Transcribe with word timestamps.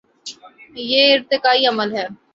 یہ 0.89 1.13
ارتقائی 1.13 1.65
عمل 1.67 1.89
ہے۔ 1.97 2.05